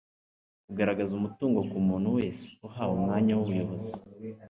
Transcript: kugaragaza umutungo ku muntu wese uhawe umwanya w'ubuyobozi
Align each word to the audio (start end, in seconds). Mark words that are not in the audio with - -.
kugaragaza 0.67 1.11
umutungo 1.15 1.59
ku 1.69 1.77
muntu 1.87 2.07
wese 2.17 2.45
uhawe 2.67 2.93
umwanya 2.97 3.31
w'ubuyobozi 3.35 3.95